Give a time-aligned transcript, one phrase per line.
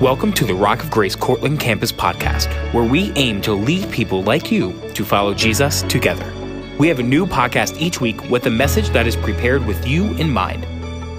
[0.00, 4.22] Welcome to the Rock of Grace Cortland Campus podcast, where we aim to lead people
[4.22, 6.32] like you to follow Jesus together.
[6.78, 10.14] We have a new podcast each week with a message that is prepared with you
[10.14, 10.64] in mind.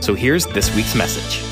[0.02, 1.44] So here's this week's message.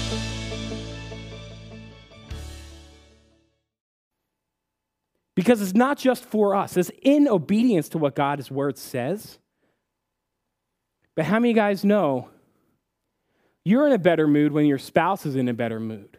[5.36, 9.38] Because it's not just for us, it's in obedience to what God's word says.
[11.14, 12.30] But how many guys know
[13.66, 16.17] you're in a better mood when your spouse is in a better mood?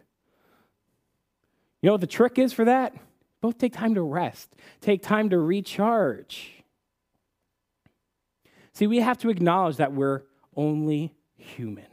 [1.83, 2.95] You know what the trick is for that?
[3.41, 6.53] Both take time to rest, take time to recharge.
[8.73, 10.23] See, we have to acknowledge that we're
[10.57, 11.87] only human.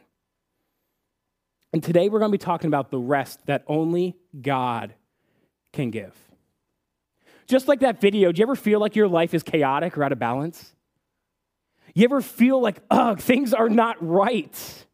[1.73, 4.93] And today we're going to be talking about the rest that only God
[5.73, 6.15] can give.
[7.47, 10.11] Just like that video, do you ever feel like your life is chaotic or out
[10.11, 10.73] of balance?
[11.93, 14.84] You ever feel like, ugh, things are not right?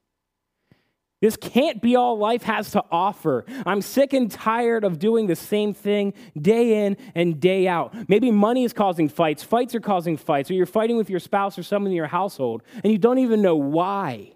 [1.21, 3.45] This can't be all life has to offer.
[3.65, 7.93] I'm sick and tired of doing the same thing day in and day out.
[8.09, 11.59] Maybe money is causing fights, fights are causing fights, or you're fighting with your spouse
[11.59, 14.33] or someone in your household, and you don't even know why.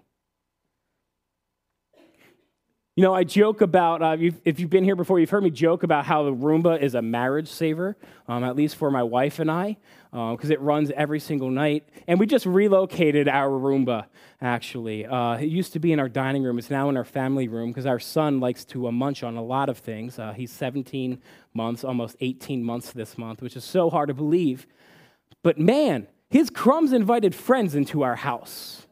[2.94, 5.82] You know, I joke about, uh, if you've been here before, you've heard me joke
[5.82, 7.94] about how the Roomba is a marriage saver,
[8.26, 9.76] um, at least for my wife and I,
[10.16, 11.86] because uh, it runs every single night.
[12.06, 14.06] And we just relocated our Roomba,
[14.40, 15.04] actually.
[15.04, 17.68] Uh, it used to be in our dining room, it's now in our family room,
[17.68, 20.18] because our son likes to uh, munch on a lot of things.
[20.18, 21.20] Uh, he's 17
[21.52, 24.66] months, almost 18 months this month, which is so hard to believe.
[25.42, 28.86] But man, his crumbs invited friends into our house.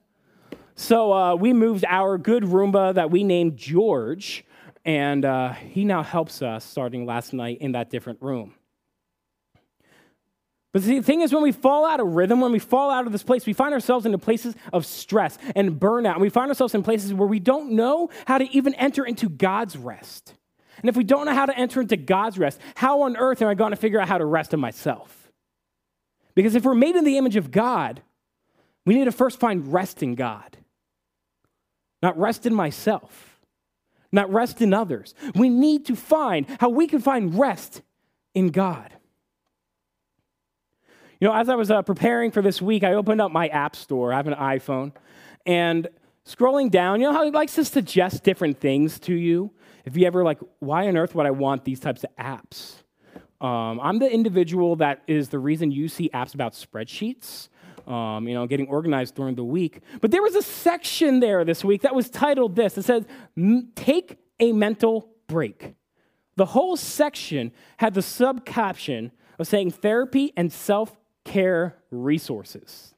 [0.74, 4.44] So uh, we moved our good Roomba that we named George,
[4.84, 8.54] and uh, he now helps us starting last night in that different room.
[10.74, 13.12] But the thing is, when we fall out of rhythm, when we fall out of
[13.12, 16.14] this place, we find ourselves in places of stress and burnout.
[16.14, 19.30] And we find ourselves in places where we don't know how to even enter into
[19.30, 20.34] God's rest.
[20.78, 23.48] And if we don't know how to enter into God's rest, how on earth am
[23.48, 25.30] I going to figure out how to rest in myself?
[26.34, 28.02] Because if we're made in the image of God,
[28.84, 30.58] we need to first find rest in God
[32.04, 33.40] not rest in myself,
[34.12, 35.14] not rest in others.
[35.34, 37.80] We need to find how we can find rest
[38.34, 38.92] in God.
[41.24, 43.76] You know, as I was uh, preparing for this week, I opened up my app
[43.76, 44.12] store.
[44.12, 44.92] I have an iPhone.
[45.46, 45.88] And
[46.26, 49.50] scrolling down, you know how it likes to suggest different things to you?
[49.86, 52.82] If you ever like, why on earth would I want these types of apps?
[53.40, 57.48] Um, I'm the individual that is the reason you see apps about spreadsheets
[57.88, 59.80] um, you know, getting organized during the week.
[60.02, 62.76] But there was a section there this week that was titled this.
[62.76, 63.06] It says,
[63.76, 65.72] Take a mental break.
[66.36, 72.94] The whole section had the sub caption of saying therapy and self care resources.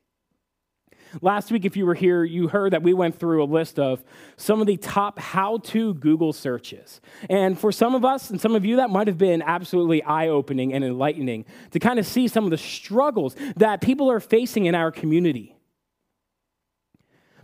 [1.22, 4.04] Last week, if you were here, you heard that we went through a list of
[4.36, 7.00] some of the top how to Google searches.
[7.30, 10.28] And for some of us and some of you, that might have been absolutely eye
[10.28, 14.66] opening and enlightening to kind of see some of the struggles that people are facing
[14.66, 15.56] in our community.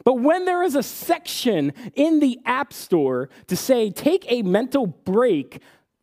[0.04, 4.86] But when there is a section in the App Store to say, take a mental
[4.86, 5.62] break,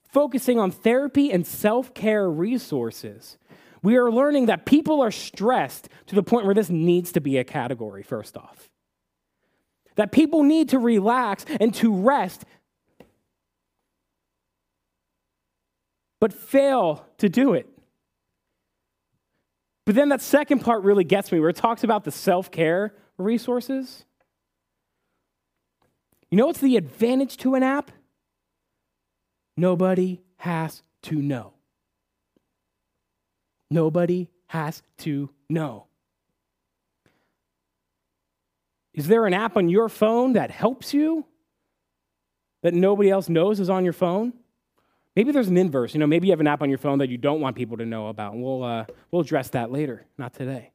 [0.09, 3.37] focusing on therapy and self care resources,
[3.81, 7.37] we are learning that people are stressed to the point where this needs to be
[7.37, 8.69] a category, first off.
[9.95, 12.45] That people need to relax and to rest,
[16.19, 17.67] but fail to do it.
[19.85, 22.93] But then that second part really gets me, where it talks about the self care
[23.17, 24.05] resources.
[26.29, 27.91] You know what's the advantage to an app?
[29.57, 31.53] Nobody has to know.
[33.69, 35.85] Nobody has to know.
[38.93, 41.25] Is there an app on your phone that helps you
[42.63, 44.33] that nobody else knows is on your phone?
[45.15, 45.93] Maybe there's an inverse.
[45.93, 47.77] You know, maybe you have an app on your phone that you don't want people
[47.77, 48.35] to know about.
[48.35, 50.71] We'll, uh, we'll address that later, not today.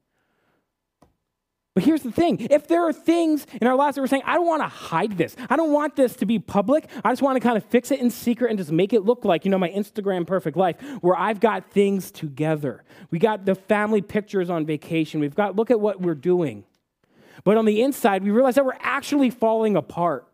[1.74, 4.34] But here's the thing if there are things in our lives that we're saying, I
[4.34, 7.36] don't want to hide this, I don't want this to be public, I just want
[7.36, 9.58] to kind of fix it in secret and just make it look like, you know,
[9.58, 12.84] my Instagram perfect life, where I've got things together.
[13.10, 16.64] We got the family pictures on vacation, we've got, look at what we're doing.
[17.42, 20.28] But on the inside, we realize that we're actually falling apart.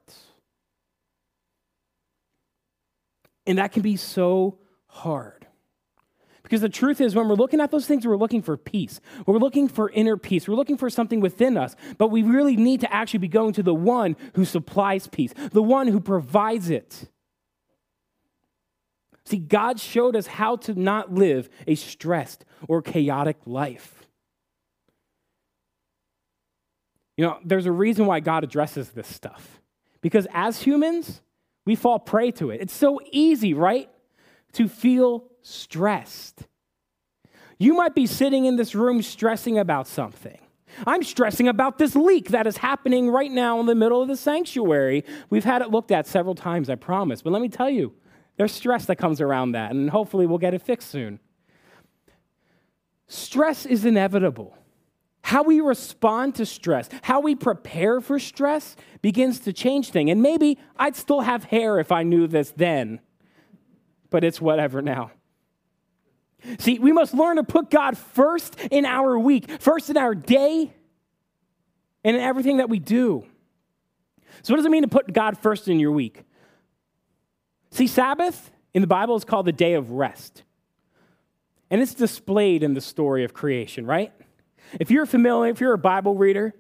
[3.46, 5.39] And that can be so hard.
[6.50, 9.00] Because the truth is, when we're looking at those things, we're looking for peace.
[9.24, 10.48] We're looking for inner peace.
[10.48, 11.76] We're looking for something within us.
[11.96, 15.62] But we really need to actually be going to the one who supplies peace, the
[15.62, 17.08] one who provides it.
[19.26, 24.08] See, God showed us how to not live a stressed or chaotic life.
[27.16, 29.60] You know, there's a reason why God addresses this stuff.
[30.00, 31.20] Because as humans,
[31.66, 32.60] We fall prey to it.
[32.60, 33.88] It's so easy, right?
[34.54, 36.46] To feel stressed.
[37.58, 40.38] You might be sitting in this room stressing about something.
[40.86, 44.16] I'm stressing about this leak that is happening right now in the middle of the
[44.16, 45.04] sanctuary.
[45.28, 47.22] We've had it looked at several times, I promise.
[47.22, 47.92] But let me tell you,
[48.36, 51.20] there's stress that comes around that, and hopefully we'll get it fixed soon.
[53.08, 54.56] Stress is inevitable.
[55.22, 60.10] How we respond to stress, how we prepare for stress begins to change things.
[60.10, 63.00] And maybe I'd still have hair if I knew this then,
[64.08, 65.10] but it's whatever now.
[66.58, 70.72] See, we must learn to put God first in our week, first in our day,
[72.04, 73.24] and in everything that we do.
[74.42, 76.24] So, what does it mean to put God first in your week?
[77.70, 80.44] See, Sabbath in the Bible is called the day of rest.
[81.70, 84.12] And it's displayed in the story of creation, right?
[84.80, 86.54] If you're familiar, if you're a Bible reader,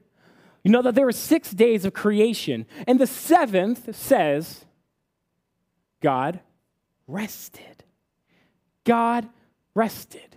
[0.62, 4.64] you know that there were six days of creation, and the seventh says,
[6.00, 6.40] God
[7.06, 7.84] rested.
[8.84, 9.28] God
[9.80, 10.36] rested.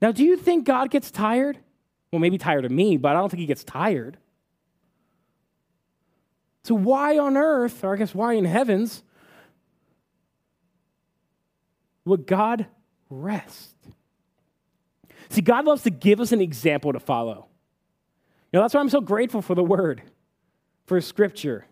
[0.00, 1.58] Now, do you think God gets tired?
[2.10, 4.16] Well, maybe tired of me, but I don't think he gets tired.
[6.62, 9.02] So, why on earth, or I guess why in heavens,
[12.06, 12.66] would God
[13.10, 13.76] rest?
[15.28, 17.48] See, God loves to give us an example to follow.
[18.50, 20.00] You know, that's why I'm so grateful for the word,
[20.86, 21.66] for scripture.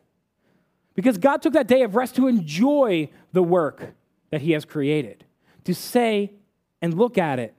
[0.94, 3.94] Because God took that day of rest to enjoy the work
[4.30, 5.24] that he has created,
[5.64, 6.32] to say
[6.82, 7.54] and look at it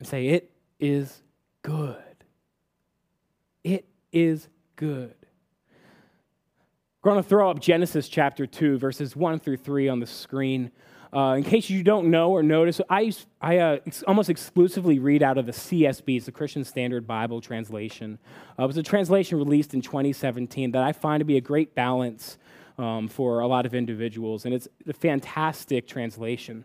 [0.00, 0.50] and say, It
[0.80, 1.22] is
[1.62, 2.02] good.
[3.62, 5.14] It is good.
[7.02, 10.70] We're going to throw up Genesis chapter 2, verses 1 through 3 on the screen.
[11.12, 15.22] Uh, in case you don't know or notice, I, I uh, ex- almost exclusively read
[15.22, 18.18] out of the CSB, it's the Christian Standard Bible translation.
[18.58, 21.74] Uh, it was a translation released in 2017 that I find to be a great
[21.74, 22.38] balance
[22.78, 26.64] um, for a lot of individuals, and it's a fantastic translation.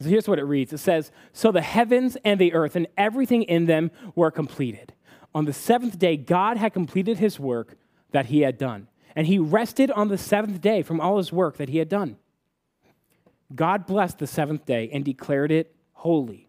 [0.00, 3.42] So here's what it reads it says, So the heavens and the earth and everything
[3.44, 4.92] in them were completed.
[5.34, 7.76] On the seventh day, God had completed his work
[8.12, 11.56] that he had done, and he rested on the seventh day from all his work
[11.56, 12.16] that he had done.
[13.54, 16.48] God blessed the seventh day and declared it holy.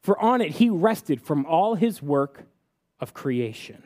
[0.00, 2.44] For on it he rested from all his work
[3.00, 3.82] of creation.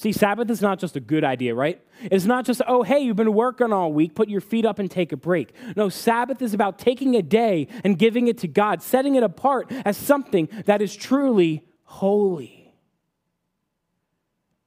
[0.00, 1.78] See, Sabbath is not just a good idea, right?
[2.04, 4.90] It's not just, oh, hey, you've been working all week, put your feet up and
[4.90, 5.52] take a break.
[5.76, 9.70] No, Sabbath is about taking a day and giving it to God, setting it apart
[9.84, 12.72] as something that is truly holy.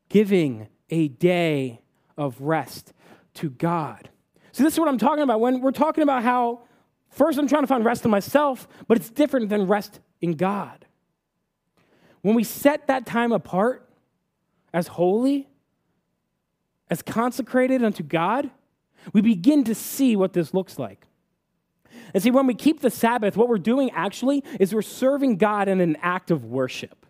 [0.07, 1.81] Giving a day
[2.15, 2.94] of rest
[3.33, 4.12] to God.
[4.51, 6.62] So, this is what I'm talking about when we're talking about how
[7.09, 10.85] first I'm trying to find rest in myself, but it's different than rest in God.
[12.21, 13.82] When we set that time apart
[14.74, 15.48] as holy,
[16.90, 18.50] as consecrated unto God,
[19.14, 21.06] we begin to see what this looks like.
[22.14, 25.68] And see, when we keep the Sabbath, what we're doing actually is we're serving God
[25.68, 27.06] in an act of worship.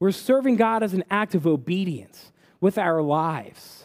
[0.00, 3.84] We're serving God as an act of obedience with our lives.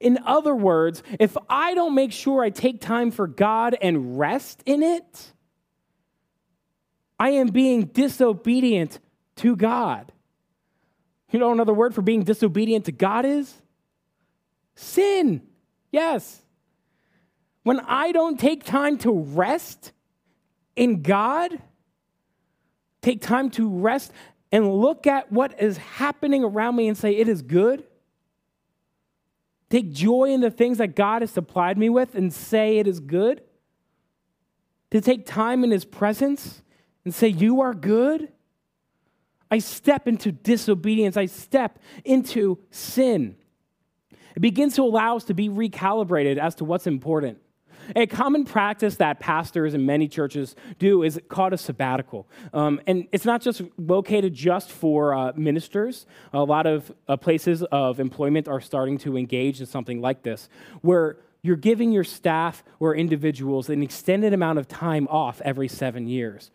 [0.00, 4.62] In other words, if I don't make sure I take time for God and rest
[4.66, 5.32] in it,
[7.18, 8.98] I am being disobedient
[9.36, 10.12] to God.
[11.30, 13.52] You know another word for being disobedient to God is?
[14.74, 15.42] Sin.
[15.90, 16.42] Yes.
[17.62, 19.92] When I don't take time to rest
[20.76, 21.58] in God,
[23.00, 24.12] take time to rest
[24.52, 27.84] and look at what is happening around me and say, it is good,
[29.70, 33.00] take joy in the things that God has supplied me with and say it is
[33.00, 33.42] good,
[34.90, 36.62] to take time in His presence
[37.04, 38.28] and say, You are good.
[39.50, 43.36] I step into disobedience, I step into sin.
[44.34, 47.38] It begins to allow us to be recalibrated as to what's important.
[47.94, 52.26] A common practice that pastors in many churches do is called a sabbatical.
[52.52, 56.06] Um, and it's not just located just for uh, ministers.
[56.32, 60.48] A lot of uh, places of employment are starting to engage in something like this,
[60.80, 66.06] where you're giving your staff or individuals an extended amount of time off every seven
[66.06, 66.50] years,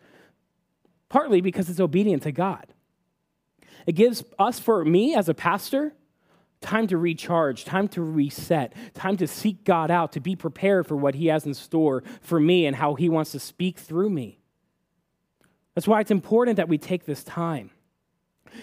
[1.08, 2.66] partly because it's obedient to God.
[3.86, 5.94] It gives us, for me as a pastor,
[6.60, 10.96] time to recharge, time to reset, time to seek God out, to be prepared for
[10.96, 14.38] what He has in store for me and how He wants to speak through me.
[15.74, 17.70] That's why it's important that we take this time.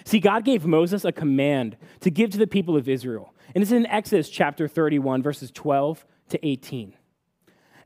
[0.04, 3.34] See, God gave Moses a command to give to the people of Israel.
[3.54, 6.94] And it's in Exodus chapter 31, verses 12 to 18.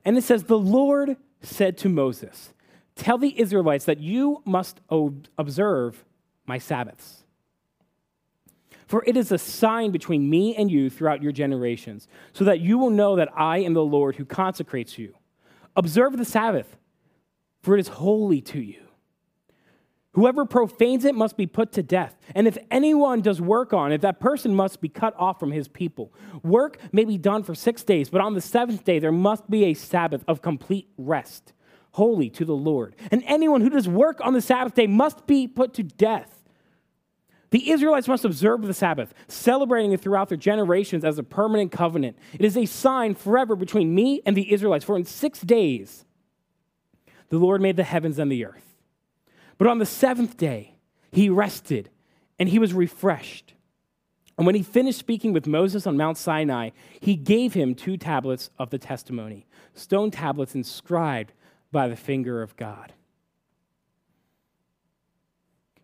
[0.03, 2.53] And it says, The Lord said to Moses,
[2.95, 6.03] Tell the Israelites that you must observe
[6.45, 7.22] my Sabbaths
[8.87, 12.77] For it is a sign between me and you throughout your generations, so that you
[12.77, 15.15] will know that I am the Lord who consecrates you.
[15.75, 16.77] Observe the Sabbath,
[17.61, 18.79] for it is holy to you.
[20.11, 22.15] Whoever profanes it must be put to death.
[22.35, 25.67] And if anyone does work on it, that person must be cut off from his
[25.67, 26.13] people.
[26.43, 29.65] Work may be done for six days, but on the seventh day there must be
[29.65, 31.53] a Sabbath of complete rest,
[31.93, 32.95] holy to the Lord.
[33.09, 36.42] And anyone who does work on the Sabbath day must be put to death.
[37.53, 42.17] The Israelites must observe the Sabbath, celebrating it throughout their generations as a permanent covenant.
[42.33, 46.03] It is a sign forever between me and the Israelites, for in six days
[47.29, 48.75] the Lord made the heavens and the earth.
[49.59, 50.79] But on the seventh day,
[51.11, 51.91] he rested
[52.39, 53.53] and he was refreshed.
[54.35, 58.49] And when he finished speaking with Moses on Mount Sinai, he gave him two tablets
[58.57, 59.45] of the testimony,
[59.75, 61.33] stone tablets inscribed
[61.71, 62.93] by the finger of God.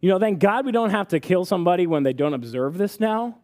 [0.02, 3.00] You know, thank God we don't have to kill somebody when they don't observe this
[3.00, 3.38] now.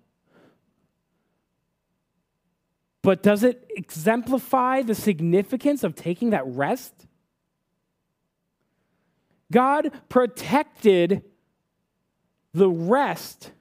[3.01, 7.05] But does it exemplify the significance of taking that rest?
[9.51, 11.23] God protected
[12.53, 13.51] the rest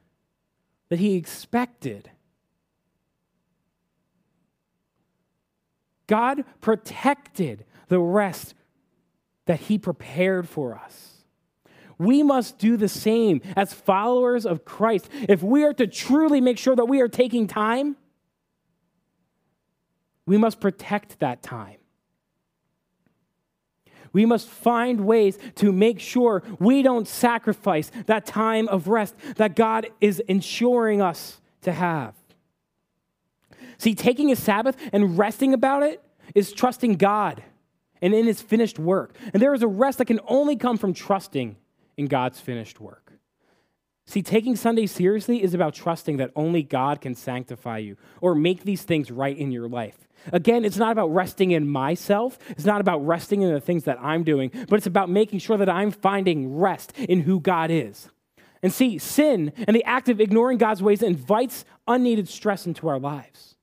[0.89, 2.11] that he expected.
[6.07, 8.55] God protected the rest
[9.47, 11.14] that he prepared for us.
[11.99, 15.09] We must do the same as followers of Christ.
[15.29, 17.97] If we are to truly make sure that we are taking time,
[20.27, 21.77] we must protect that time.
[24.13, 29.57] We must find ways to make sure we don't sacrifice that time of rest that
[29.57, 32.15] God is ensuring us to have.
[33.77, 36.01] See, taking a Sabbath and resting about it
[36.35, 37.43] is trusting God
[38.01, 39.17] and in his finished work.
[39.33, 41.57] And there is a rest that can only come from trusting
[41.97, 43.13] in God's finished work.
[44.07, 48.65] See, taking Sunday seriously is about trusting that only God can sanctify you or make
[48.65, 49.97] these things right in your life.
[50.33, 52.39] Again, it's not about resting in myself.
[52.51, 55.57] It's not about resting in the things that I'm doing, but it's about making sure
[55.57, 58.09] that I'm finding rest in who God is.
[58.63, 62.99] And see, sin and the act of ignoring God's ways invites unneeded stress into our
[62.99, 63.57] lives.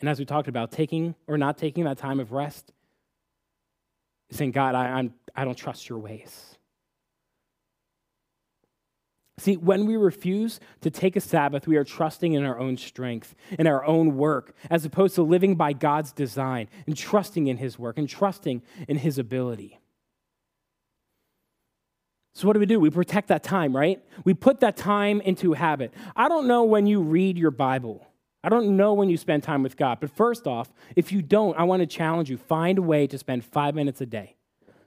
[0.00, 2.72] And as we talked about, taking or not taking that time of rest,
[4.30, 6.56] saying, God, I, I'm, I don't trust your ways.
[9.38, 13.34] See, when we refuse to take a Sabbath, we are trusting in our own strength,
[13.58, 17.78] in our own work, as opposed to living by God's design and trusting in His
[17.78, 19.78] work and trusting in His ability.
[22.34, 22.80] So, what do we do?
[22.80, 24.02] We protect that time, right?
[24.24, 25.92] We put that time into habit.
[26.14, 28.06] I don't know when you read your Bible.
[28.42, 29.98] I don't know when you spend time with God.
[30.00, 33.18] But first off, if you don't, I want to challenge you find a way to
[33.18, 34.36] spend five minutes a day.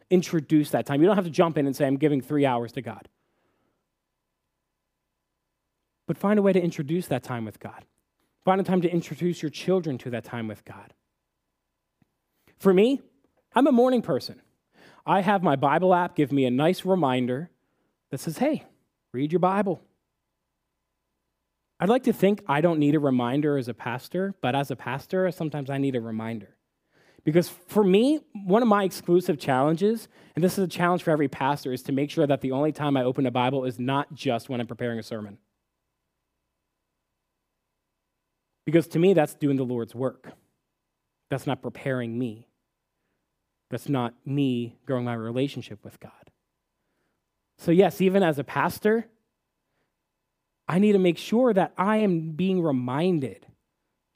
[0.10, 1.02] Introduce that time.
[1.02, 3.08] You don't have to jump in and say, I'm giving three hours to God
[6.10, 7.86] but find a way to introduce that time with God.
[8.44, 10.96] Find a time to introduce your children to that time with God.
[12.58, 13.04] For me,
[13.54, 14.42] I'm a morning person.
[15.06, 17.52] I have my Bible app give me a nice reminder
[18.10, 18.66] that says, hey,
[19.14, 19.84] read your Bible.
[21.80, 24.76] I'd like to think I don't need a reminder as a pastor, but as a
[24.76, 26.56] pastor, sometimes I need a reminder.
[27.24, 31.28] Because for me, one of my exclusive challenges, and this is a challenge for every
[31.28, 34.14] pastor, is to make sure that the only time I open a Bible is not
[34.14, 35.38] just when I'm preparing a sermon.
[38.66, 40.32] Because to me, that's doing the Lord's work.
[41.30, 42.48] That's not preparing me.
[43.70, 46.12] That's not me growing my relationship with God.
[47.58, 49.08] So, yes, even as a pastor,
[50.68, 53.46] I need to make sure that I am being reminded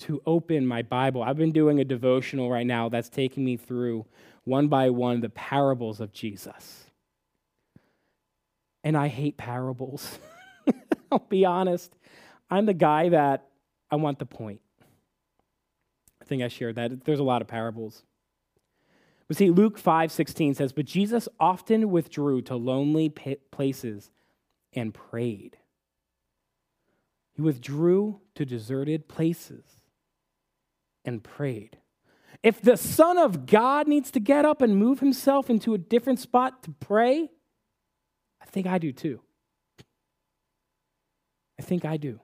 [0.03, 1.23] to open my Bible.
[1.23, 4.05] I've been doing a devotional right now that's taking me through
[4.43, 6.85] one by one the parables of Jesus.
[8.83, 10.19] And I hate parables.
[11.11, 11.95] I'll be honest.
[12.49, 13.47] I'm the guy that
[13.89, 14.59] I want the point.
[16.21, 17.05] I think I shared that.
[17.05, 18.03] There's a lot of parables.
[19.29, 24.11] But see, Luke 5 16 says, But Jesus often withdrew to lonely places
[24.73, 25.57] and prayed.
[27.31, 29.63] He withdrew to deserted places
[31.05, 31.77] and prayed.
[32.41, 36.19] If the Son of God needs to get up and move himself into a different
[36.19, 37.29] spot to pray,
[38.41, 39.21] I think I do too.
[41.57, 42.19] I think I do.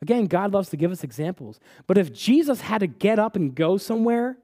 [0.00, 1.58] Again, God loves to give us examples.
[1.86, 4.38] But if Jesus had to get up and go somewhere,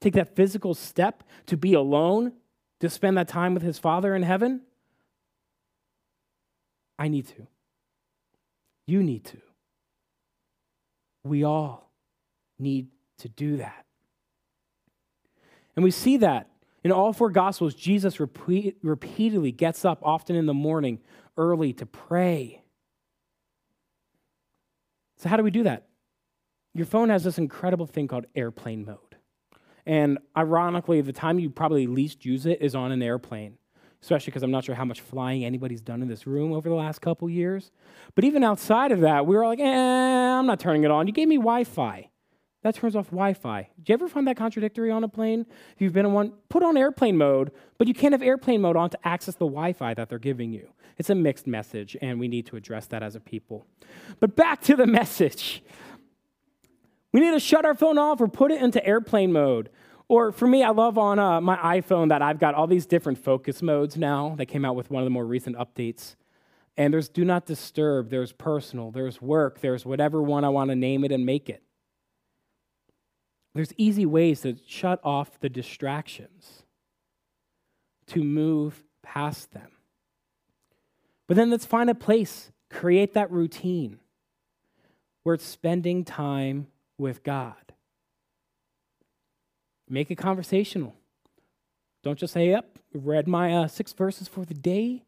[0.00, 2.32] take that physical step to be alone,
[2.80, 4.62] to spend that time with his Father in heaven,
[6.98, 7.46] I need to.
[8.86, 9.38] You need to.
[11.26, 11.92] We all
[12.58, 13.84] need to do that.
[15.74, 16.48] And we see that
[16.82, 21.00] in all four Gospels, Jesus repeat, repeatedly gets up, often in the morning,
[21.36, 22.62] early to pray.
[25.16, 25.88] So, how do we do that?
[26.74, 29.16] Your phone has this incredible thing called airplane mode.
[29.84, 33.58] And ironically, the time you probably least use it is on an airplane,
[34.02, 36.74] especially because I'm not sure how much flying anybody's done in this room over the
[36.74, 37.70] last couple years.
[38.14, 41.06] But even outside of that, we were like, eh, I'm not turning it on.
[41.06, 42.10] You gave me Wi Fi.
[42.62, 43.68] That turns off Wi Fi.
[43.82, 45.46] Do you ever find that contradictory on a plane?
[45.74, 48.76] If you've been in one, put on airplane mode, but you can't have airplane mode
[48.76, 50.68] on to access the Wi Fi that they're giving you.
[50.98, 53.66] It's a mixed message, and we need to address that as a people.
[54.18, 55.62] But back to the message.
[57.12, 59.70] We need to shut our phone off or put it into airplane mode.
[60.08, 63.18] Or for me, I love on uh, my iPhone that I've got all these different
[63.18, 66.14] focus modes now that came out with one of the more recent updates.
[66.76, 70.76] And there's do not disturb, there's personal, there's work, there's whatever one I want to
[70.76, 71.62] name it and make it.
[73.54, 76.64] There's easy ways to shut off the distractions,
[78.08, 79.70] to move past them.
[81.26, 83.98] But then let's find a place, create that routine
[85.22, 87.65] where it's spending time with God.
[89.88, 90.94] Make it conversational.
[92.02, 95.04] Don't just say, Yep, read my uh, six verses for the day.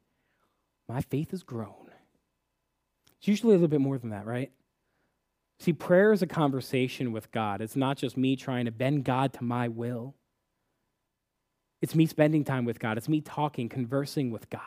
[0.89, 1.91] My faith has grown.
[3.19, 4.53] It's usually a little bit more than that, right?
[5.61, 7.61] See, prayer is a conversation with God.
[7.61, 10.15] It's not just me trying to bend God to my will.
[11.83, 12.97] It's me spending time with God.
[12.97, 14.63] It's me talking, conversing with God.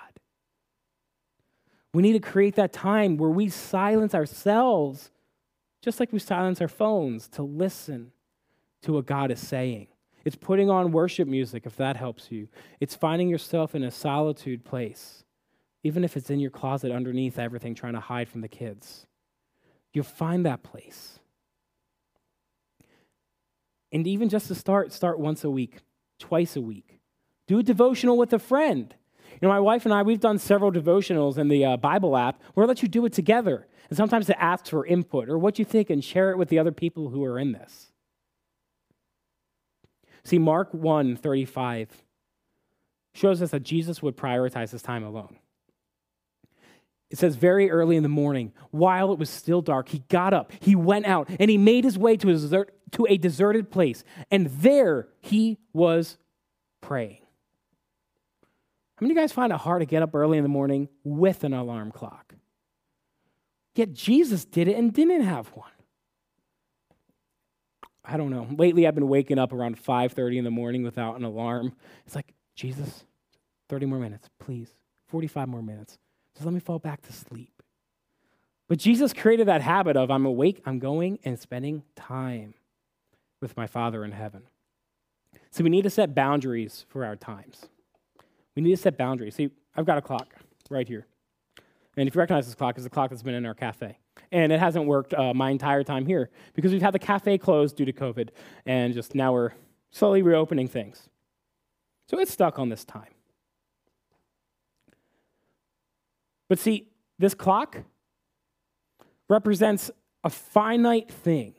[1.94, 5.12] We need to create that time where we silence ourselves,
[5.82, 8.12] just like we silence our phones, to listen
[8.84, 9.88] to what God is saying.
[10.24, 12.48] It's putting on worship music, if that helps you.
[12.80, 15.24] It's finding yourself in a solitude place,
[15.84, 19.08] even if it's in your closet underneath everything, trying to hide from the kids.
[19.94, 21.20] You'll find that place.
[23.92, 25.80] And even just to start, start once a week,
[26.20, 27.00] twice a week.
[27.48, 28.94] Do a devotional with a friend.
[29.34, 32.42] You know, my wife and I, we've done several devotionals in the uh, Bible app
[32.54, 33.68] where it lets you do it together.
[33.90, 36.60] And sometimes it asks for input or what you think and share it with the
[36.60, 37.91] other people who are in this.
[40.24, 41.90] See, Mark 1 35
[43.14, 45.38] shows us that Jesus would prioritize his time alone.
[47.10, 50.54] It says, very early in the morning, while it was still dark, he got up,
[50.62, 54.06] he went out, and he made his way to a, desert, to a deserted place.
[54.32, 56.18] And there he was
[56.80, 57.18] praying.
[58.96, 60.88] How many of you guys find it hard to get up early in the morning
[61.04, 62.34] with an alarm clock?
[63.76, 65.72] Yet Jesus did it and didn't have one.
[68.04, 68.48] I don't know.
[68.58, 71.74] Lately I've been waking up around 5:30 in the morning without an alarm.
[72.06, 73.06] It's like, Jesus,
[73.70, 74.74] 30 more minutes, please.
[75.08, 75.98] 45 more minutes.
[76.34, 77.62] Just let me fall back to sleep.
[78.68, 82.54] But Jesus created that habit of I'm awake, I'm going and spending time
[83.42, 84.44] with my Father in heaven.
[85.50, 87.68] So we need to set boundaries for our times.
[88.56, 89.36] We need to set boundaries.
[89.36, 90.36] See, I've got a clock
[90.70, 91.06] right here.
[91.98, 93.98] And if you recognize this clock, it's the clock that's been in our cafe.
[94.32, 97.76] And it hasn't worked uh, my entire time here because we've had the cafe closed
[97.76, 98.30] due to COVID.
[98.66, 99.52] And just now we're
[99.92, 101.10] slowly reopening things.
[102.08, 103.14] So it's stuck on this time.
[106.48, 106.88] But see,
[107.20, 107.78] this clock
[109.30, 109.92] represents
[110.24, 111.56] a finite thing.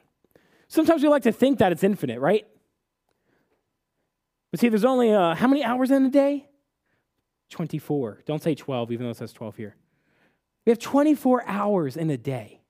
[0.68, 2.46] Sometimes we like to think that it's infinite, right?
[4.50, 6.48] But see, there's only uh, how many hours in a day?
[7.50, 8.22] 24.
[8.24, 9.76] Don't say 12, even though it says 12 here.
[10.64, 12.61] We have 24 hours in a day.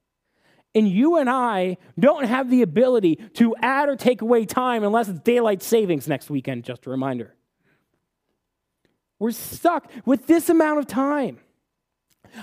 [0.75, 5.09] And you and I don't have the ability to add or take away time unless
[5.09, 7.35] it's daylight savings next weekend, just a reminder.
[9.19, 11.39] We're stuck with this amount of time.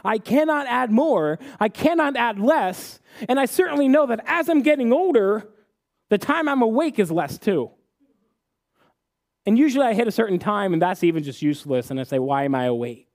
[0.05, 4.61] I cannot add more, I cannot add less, and I certainly know that as I'm
[4.61, 5.49] getting older,
[6.09, 7.71] the time I'm awake is less too.
[9.45, 12.19] And usually I hit a certain time, and that's even just useless, and I say,
[12.19, 13.08] Why am I awake?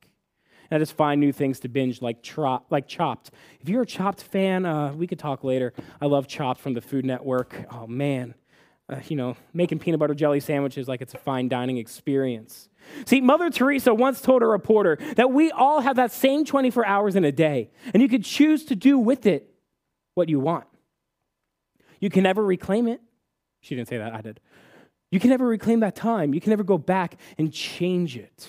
[0.70, 2.27] And I just find new things to binge, like,
[2.70, 3.31] like Chopped.
[3.61, 5.72] If you're a Chopped fan, uh, we could talk later.
[6.00, 7.66] I love Chopped from the Food Network.
[7.70, 8.35] Oh, man.
[8.87, 12.68] Uh, you know, making peanut butter jelly sandwiches like it's a fine dining experience.
[13.07, 17.16] See, Mother Teresa once told a reporter that we all have that same 24 hours
[17.16, 19.55] in a day, and you could choose to do with it
[20.14, 20.66] what you want.
[21.98, 23.00] You can never reclaim it.
[23.62, 24.38] She didn't say that, I did.
[25.11, 26.35] You can never reclaim that time.
[26.35, 28.46] You can never go back and change it.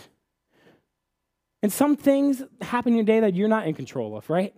[1.66, 4.54] And some things happen in your day that you're not in control of, right?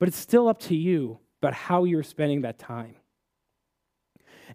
[0.00, 2.96] But it's still up to you about how you're spending that time.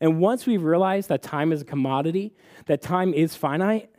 [0.02, 2.34] And once we realize that time is a commodity,
[2.66, 3.90] that time is finite,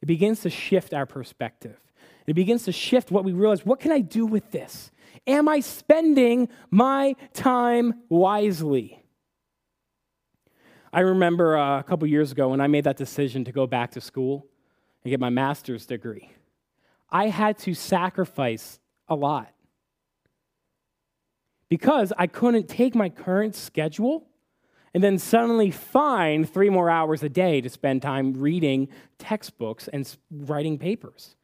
[0.00, 1.78] it begins to shift our perspective.
[2.26, 4.90] It begins to shift what we realize what can I do with this?
[5.28, 9.04] Am I spending my time wisely?
[10.92, 13.92] I remember uh, a couple years ago when I made that decision to go back
[13.92, 14.48] to school
[15.04, 16.30] and get my master's degree.
[17.10, 19.52] I had to sacrifice a lot
[21.68, 24.26] because I couldn't take my current schedule
[24.94, 28.88] and then suddenly find three more hours a day to spend time reading
[29.18, 31.36] textbooks and writing papers.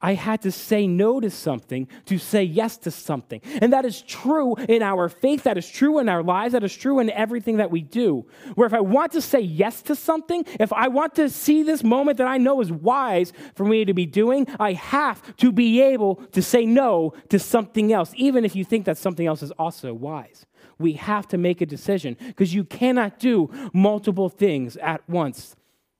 [0.00, 3.40] I had to say no to something to say yes to something.
[3.60, 6.76] And that is true in our faith, that is true in our lives, that is
[6.76, 8.24] true in everything that we do.
[8.54, 11.82] Where if I want to say yes to something, if I want to see this
[11.82, 15.80] moment that I know is wise for me to be doing, I have to be
[15.80, 19.50] able to say no to something else, even if you think that something else is
[19.52, 20.46] also wise.
[20.78, 25.56] We have to make a decision because you cannot do multiple things at once.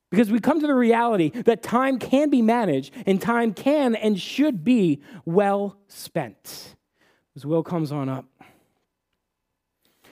[0.09, 4.19] Because we come to the reality that time can be managed and time can and
[4.19, 6.75] should be well spent.
[7.35, 8.25] As Will comes on up.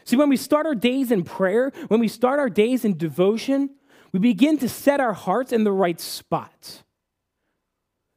[0.03, 3.71] See, when we start our days in prayer, when we start our days in devotion,
[4.13, 6.83] we begin to set our hearts in the right spot.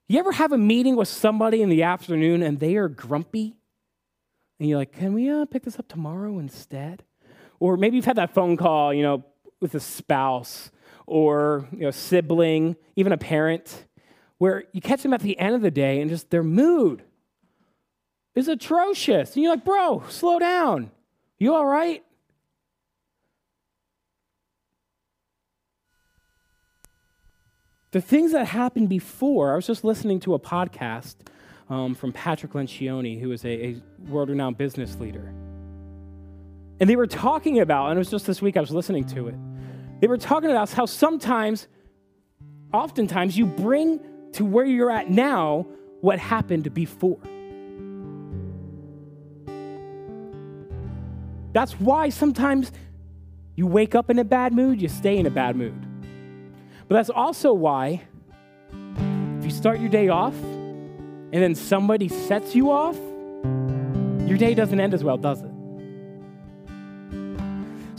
[0.06, 3.56] You ever have a meeting with somebody in the afternoon and they are grumpy?
[4.58, 7.04] And you're like, can we uh, pick this up tomorrow instead?
[7.58, 9.24] Or maybe you've had that phone call, you know,
[9.60, 10.70] with a spouse
[11.10, 13.84] or you know, sibling, even a parent,
[14.38, 17.02] where you catch them at the end of the day and just their mood
[18.36, 19.34] is atrocious.
[19.34, 20.92] And you're like, bro, slow down.
[21.36, 22.04] You all right?
[27.90, 31.16] The things that happened before, I was just listening to a podcast
[31.68, 35.34] um, from Patrick Lencioni, who is a, a world renowned business leader.
[36.78, 39.26] And they were talking about, and it was just this week I was listening to
[39.26, 39.34] it,
[40.00, 41.68] they were talking about how sometimes,
[42.72, 44.00] oftentimes, you bring
[44.32, 45.66] to where you're at now
[46.00, 47.18] what happened before.
[51.52, 52.72] That's why sometimes
[53.56, 55.74] you wake up in a bad mood, you stay in a bad mood.
[56.88, 58.02] But that's also why
[59.38, 62.96] if you start your day off and then somebody sets you off,
[64.26, 65.50] your day doesn't end as well, does it?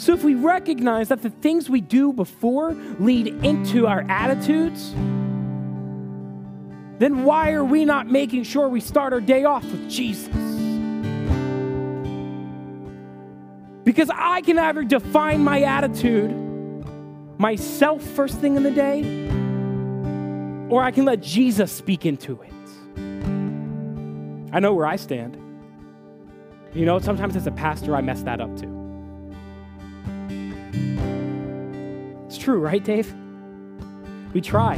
[0.01, 4.93] So if we recognize that the things we do before lead into our attitudes,
[6.97, 10.33] then why are we not making sure we start our day off with Jesus?
[13.83, 16.31] Because I can either define my attitude
[17.37, 19.03] myself first thing in the day,
[20.73, 22.51] or I can let Jesus speak into it.
[24.51, 25.37] I know where I stand.
[26.73, 28.80] You know, sometimes as a pastor, I mess that up too.
[32.41, 33.13] True, right, Dave?
[34.33, 34.75] We try.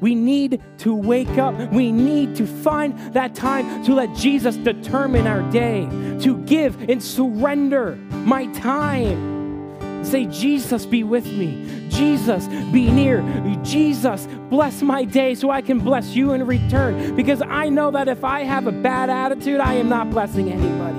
[0.00, 1.54] We need to wake up.
[1.72, 5.86] We need to find that time to let Jesus determine our day,
[6.22, 10.04] to give and surrender my time.
[10.04, 11.88] Say, Jesus, be with me.
[11.88, 13.22] Jesus, be near.
[13.62, 17.14] Jesus, bless my day so I can bless you in return.
[17.14, 20.98] Because I know that if I have a bad attitude, I am not blessing anybody.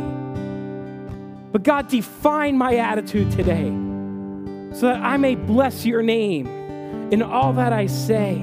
[1.52, 3.93] But God, define my attitude today
[4.74, 6.48] so that I may bless your name
[7.12, 8.36] in all that I say.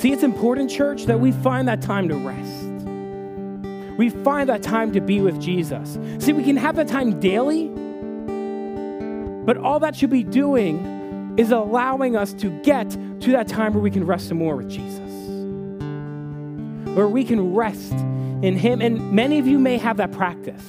[0.00, 2.64] See, it's important, church, that we find that time to rest.
[3.98, 5.98] We find that time to be with Jesus.
[6.24, 7.68] See, we can have that time daily,
[9.44, 12.88] but all that should be doing is allowing us to get
[13.20, 15.10] to that time where we can rest some more with Jesus.
[16.96, 17.92] Where we can rest
[18.42, 18.80] in Him.
[18.80, 20.64] And many of you may have that practice.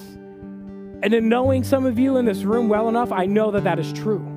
[1.03, 3.79] And in knowing some of you in this room well enough, I know that that
[3.79, 4.27] is true.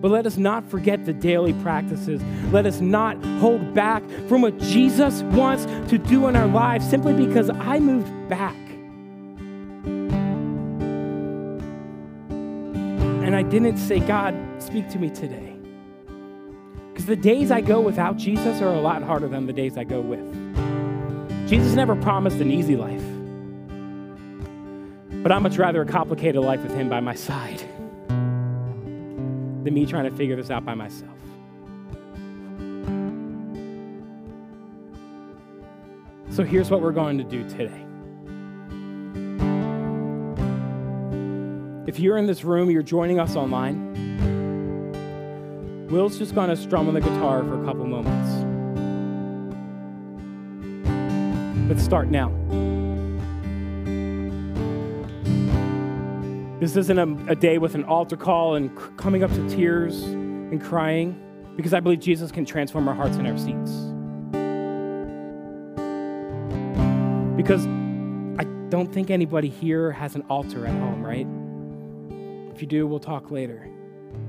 [0.00, 2.22] But let us not forget the daily practices.
[2.52, 7.12] Let us not hold back from what Jesus wants to do in our lives simply
[7.12, 8.56] because I moved back.
[13.26, 15.56] And I didn't say, God, speak to me today.
[16.88, 19.84] Because the days I go without Jesus are a lot harder than the days I
[19.84, 20.39] go with.
[21.50, 23.02] Jesus never promised an easy life,
[25.20, 27.58] but I'd much rather a complicated life with Him by my side
[29.64, 31.10] than me trying to figure this out by myself.
[36.30, 37.84] So here's what we're going to do today.
[41.88, 43.90] If you're in this room, you're joining us online,
[45.90, 48.39] Will's just going to strum on the guitar for a couple moments.
[51.70, 52.30] Let's start now.
[56.58, 60.60] This isn't a, a day with an altar call and coming up to tears and
[60.60, 61.14] crying,
[61.56, 63.70] because I believe Jesus can transform our hearts and our seats.
[67.36, 67.64] Because
[68.40, 71.28] I don't think anybody here has an altar at home, right?
[72.52, 73.70] If you do, we'll talk later.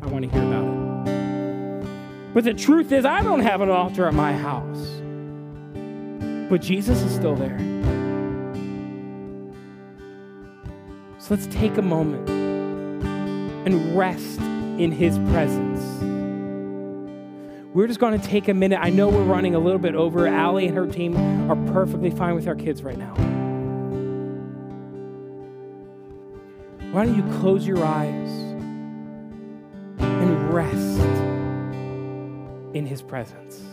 [0.03, 2.33] I want to hear about it.
[2.35, 5.01] But the truth is, I don't have an altar at my house.
[6.51, 7.57] But Jesus is still there.
[11.17, 15.79] So let's take a moment and rest in his presence.
[17.73, 18.79] We're just going to take a minute.
[18.81, 20.27] I know we're running a little bit over.
[20.27, 21.15] Allie and her team
[21.49, 23.13] are perfectly fine with our kids right now.
[26.91, 28.29] Why don't you close your eyes
[29.99, 30.99] and rest
[32.75, 33.70] in his presence?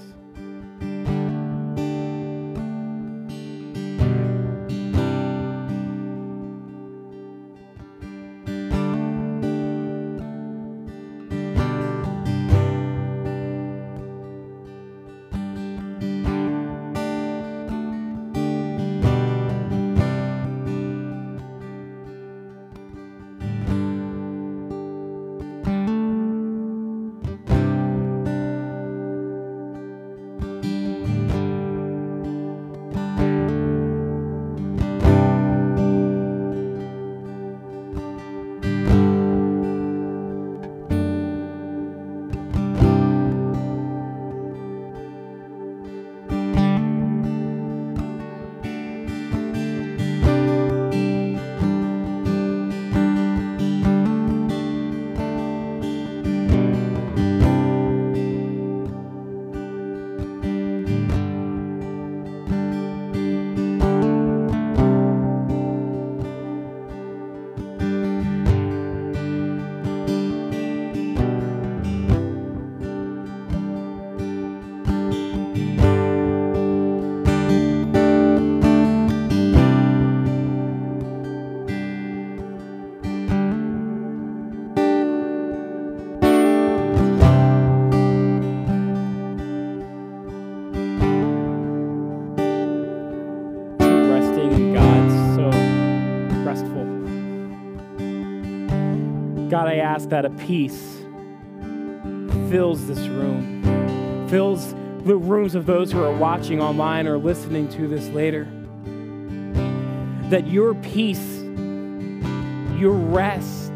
[99.59, 100.99] God, I ask that a peace
[102.49, 107.89] fills this room, fills the rooms of those who are watching online or listening to
[107.89, 108.47] this later.
[110.31, 111.43] That your peace,
[112.79, 113.73] your rest,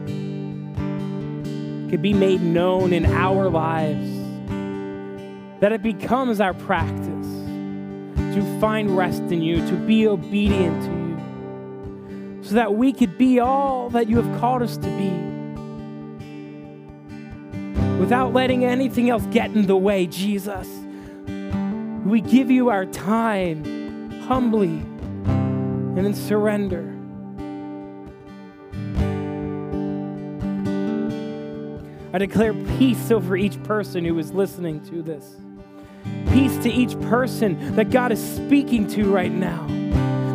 [1.90, 4.08] could be made known in our lives.
[5.58, 7.26] That it becomes our practice
[8.36, 13.40] to find rest in you, to be obedient to you, so that we could be
[13.40, 15.31] all that you have called us to be
[18.02, 20.68] without letting anything else get in the way, Jesus.
[22.04, 24.82] We give you our time humbly
[25.24, 26.88] and in surrender.
[32.12, 35.36] I declare peace over each person who is listening to this
[36.32, 39.64] peace to each person that God is speaking to right now,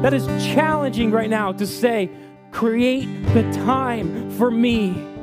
[0.04, 2.10] that is challenging right now to say,
[2.52, 5.17] create the time for me.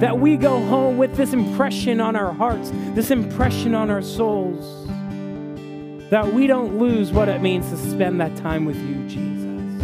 [0.00, 4.88] That we go home with this impression on our hearts, this impression on our souls,
[6.10, 9.82] that we don't lose what it means to spend that time with you, Jesus,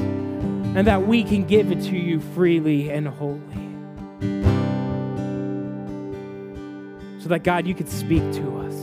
[0.77, 3.67] and that we can give it to you freely and wholly.
[7.27, 8.75] so that God, you could speak to us.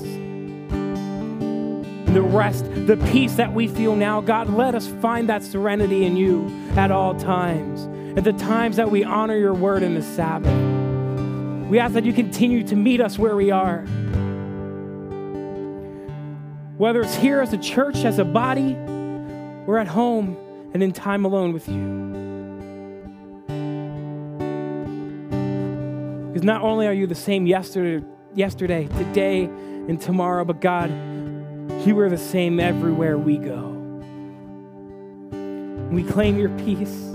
[0.74, 6.04] And the rest, the peace that we feel now, God, let us find that serenity
[6.04, 7.88] in you at all times.
[8.17, 10.83] At the times that we honor your word in the Sabbath.
[11.74, 13.80] We ask that you continue to meet us where we are.
[16.78, 18.76] Whether it's here as a church, as a body,
[19.66, 20.38] or at home
[20.76, 21.82] and in time alone with you.
[26.28, 28.06] Because not only are you the same yesterday,
[28.36, 30.92] yesterday, today, and tomorrow, but God,
[31.88, 33.70] you are the same everywhere we go.
[35.90, 37.10] We claim your peace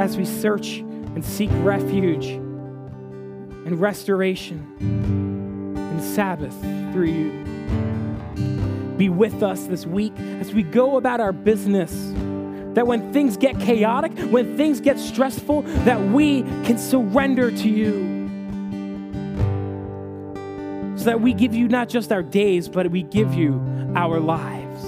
[0.00, 2.40] as we search and seek refuge
[3.66, 4.76] and restoration
[5.76, 6.58] and Sabbath
[6.92, 7.44] through you.
[8.96, 11.92] Be with us this week as we go about our business.
[12.74, 18.16] That when things get chaotic, when things get stressful, that we can surrender to you
[21.06, 23.62] So that we give you not just our days, but we give you
[23.94, 24.84] our lives.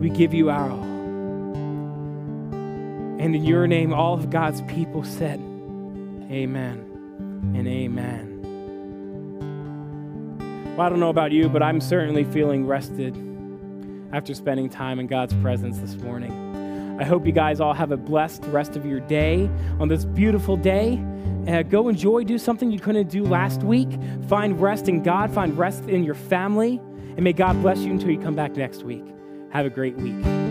[0.00, 0.84] We give you our all.
[3.18, 5.40] And in your name, all of God's people said,
[6.30, 8.32] Amen and amen.
[10.76, 13.16] Well, I don't know about you, but I'm certainly feeling rested
[14.12, 16.98] after spending time in God's presence this morning.
[17.00, 20.56] I hope you guys all have a blessed rest of your day on this beautiful
[20.56, 21.02] day.
[21.46, 23.88] Uh, go enjoy, do something you couldn't do last week.
[24.28, 26.80] Find rest in God, find rest in your family,
[27.16, 29.04] and may God bless you until you come back next week.
[29.50, 30.45] Have a great week.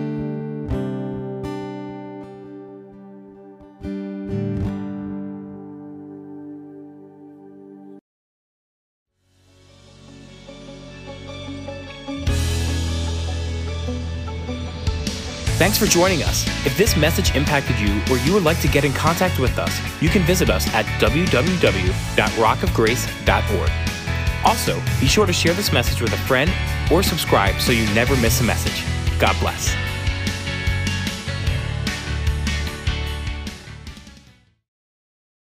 [15.76, 16.48] Thanks for joining us.
[16.66, 19.78] If this message impacted you or you would like to get in contact with us,
[20.02, 23.72] you can visit us at www.rockofgrace.org.
[24.46, 26.50] Also, be sure to share this message with a friend
[26.90, 28.86] or subscribe so you never miss a message.
[29.20, 29.76] God bless.